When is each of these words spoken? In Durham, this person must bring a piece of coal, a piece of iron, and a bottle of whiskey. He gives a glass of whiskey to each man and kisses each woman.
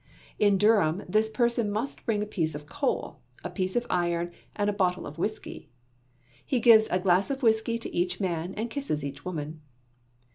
In 0.39 0.57
Durham, 0.57 1.03
this 1.07 1.29
person 1.29 1.71
must 1.71 2.07
bring 2.07 2.23
a 2.23 2.25
piece 2.25 2.55
of 2.55 2.65
coal, 2.65 3.19
a 3.43 3.51
piece 3.51 3.75
of 3.75 3.85
iron, 3.87 4.31
and 4.55 4.67
a 4.67 4.73
bottle 4.73 5.05
of 5.05 5.19
whiskey. 5.19 5.69
He 6.43 6.59
gives 6.59 6.87
a 6.89 6.97
glass 6.97 7.29
of 7.29 7.43
whiskey 7.43 7.77
to 7.77 7.95
each 7.95 8.19
man 8.19 8.55
and 8.55 8.71
kisses 8.71 9.03
each 9.05 9.23
woman. 9.23 9.61